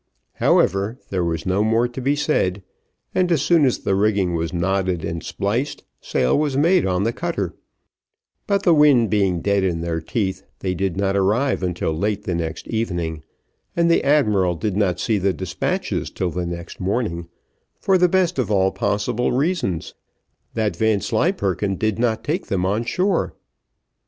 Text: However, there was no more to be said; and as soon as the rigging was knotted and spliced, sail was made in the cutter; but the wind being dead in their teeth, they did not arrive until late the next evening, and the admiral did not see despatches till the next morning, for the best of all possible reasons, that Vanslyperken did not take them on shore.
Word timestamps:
However, 0.37 0.97
there 1.11 1.23
was 1.23 1.45
no 1.45 1.63
more 1.63 1.87
to 1.87 2.01
be 2.01 2.15
said; 2.15 2.63
and 3.13 3.31
as 3.31 3.43
soon 3.43 3.65
as 3.65 3.77
the 3.77 3.93
rigging 3.93 4.33
was 4.33 4.51
knotted 4.51 5.05
and 5.05 5.21
spliced, 5.23 5.83
sail 5.99 6.35
was 6.39 6.57
made 6.57 6.85
in 6.85 7.03
the 7.03 7.13
cutter; 7.13 7.53
but 8.47 8.63
the 8.63 8.73
wind 8.73 9.11
being 9.11 9.41
dead 9.41 9.63
in 9.63 9.81
their 9.81 10.01
teeth, 10.01 10.41
they 10.57 10.73
did 10.73 10.97
not 10.97 11.15
arrive 11.15 11.61
until 11.61 11.93
late 11.95 12.23
the 12.23 12.33
next 12.33 12.67
evening, 12.69 13.21
and 13.75 13.91
the 13.91 14.03
admiral 14.03 14.55
did 14.55 14.75
not 14.75 14.99
see 14.99 15.19
despatches 15.19 16.09
till 16.09 16.31
the 16.31 16.47
next 16.47 16.79
morning, 16.79 17.27
for 17.79 17.95
the 17.99 18.09
best 18.09 18.39
of 18.39 18.49
all 18.49 18.71
possible 18.71 19.31
reasons, 19.31 19.93
that 20.55 20.75
Vanslyperken 20.75 21.75
did 21.75 21.99
not 21.99 22.23
take 22.23 22.47
them 22.47 22.65
on 22.65 22.83
shore. 22.85 23.35